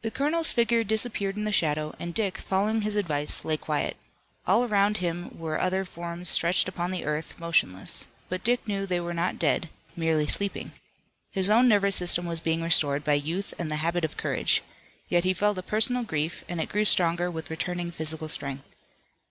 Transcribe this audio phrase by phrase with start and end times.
[0.00, 3.98] The colonel's figure disappeared in the shadow, and Dick, following his advice, lay quiet.
[4.46, 8.06] All around him were other forms stretched upon the earth, motionless.
[8.30, 10.72] But Dick knew they were not dead, merely sleeping.
[11.30, 14.62] His own nervous system was being restored by youth and the habit of courage.
[15.10, 18.74] Yet he felt a personal grief, and it grew stronger with returning physical strength.